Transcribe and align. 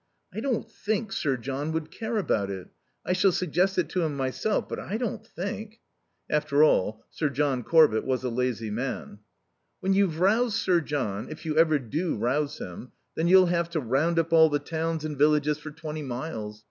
"I 0.33 0.39
don't 0.39 0.67
think 0.67 1.11
Sir 1.11 1.37
John 1.37 1.71
would 1.73 1.91
care 1.91 2.17
about 2.17 2.49
it. 2.49 2.69
I 3.05 3.13
shall 3.13 3.31
suggest 3.31 3.77
it 3.77 3.87
to 3.89 4.01
him 4.01 4.17
myself; 4.17 4.67
but 4.67 4.79
I 4.79 4.97
don't 4.97 5.23
think." 5.23 5.79
After 6.27 6.63
all, 6.63 7.05
Sir 7.11 7.29
John 7.29 7.61
Corbett 7.61 8.03
was 8.03 8.23
a 8.23 8.29
lazy 8.29 8.71
man. 8.71 9.19
"When 9.79 9.93
you've 9.93 10.19
roused 10.19 10.57
Sir 10.57 10.81
John, 10.81 11.29
if 11.29 11.45
you 11.45 11.55
ever 11.55 11.77
do 11.77 12.15
rouse 12.17 12.57
him, 12.57 12.93
then 13.13 13.27
you'll 13.27 13.45
have 13.45 13.69
to 13.69 13.79
round 13.79 14.17
up 14.17 14.33
all 14.33 14.49
the 14.49 14.57
towns 14.57 15.05
and 15.05 15.19
villages 15.19 15.59
for 15.59 15.69
twenty 15.69 16.01
miles. 16.01 16.59